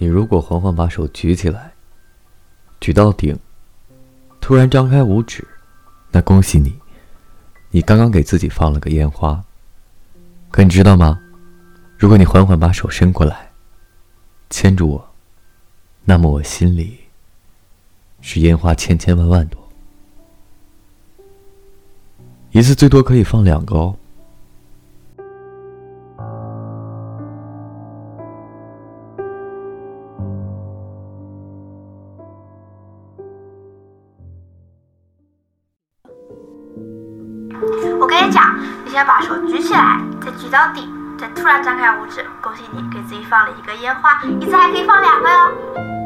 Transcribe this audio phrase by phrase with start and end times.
[0.00, 1.74] 你如果缓缓把手举起来，
[2.80, 3.38] 举到顶，
[4.40, 5.46] 突然张开五指，
[6.10, 6.74] 那恭喜你，
[7.70, 9.44] 你刚刚给自己放了个烟花。
[10.50, 11.20] 可你知道吗？
[11.98, 13.50] 如果你缓缓把手伸过来，
[14.48, 15.10] 牵住我，
[16.06, 16.98] 那么我心里
[18.22, 19.68] 是烟花千千万万朵，
[22.52, 23.94] 一次最多可以放两个哦。
[37.98, 45.99] 我跟你讲，你先把手举起来，再举到底，再突然张开五指，恭喜你给自己放了一个烟花，一次还可以放两个哟。